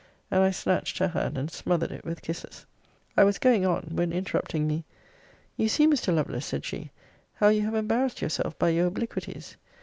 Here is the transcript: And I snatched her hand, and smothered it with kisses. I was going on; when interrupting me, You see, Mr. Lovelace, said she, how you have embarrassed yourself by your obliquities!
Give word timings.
And 0.31 0.41
I 0.41 0.49
snatched 0.49 0.97
her 0.97 1.09
hand, 1.09 1.37
and 1.37 1.51
smothered 1.51 1.91
it 1.91 2.03
with 2.03 2.23
kisses. 2.23 2.65
I 3.15 3.23
was 3.23 3.37
going 3.37 3.67
on; 3.67 3.89
when 3.93 4.11
interrupting 4.11 4.65
me, 4.65 4.83
You 5.57 5.69
see, 5.69 5.85
Mr. 5.85 6.11
Lovelace, 6.11 6.47
said 6.47 6.65
she, 6.65 6.89
how 7.35 7.49
you 7.49 7.61
have 7.61 7.75
embarrassed 7.75 8.19
yourself 8.19 8.57
by 8.57 8.69
your 8.69 8.87
obliquities! 8.87 9.57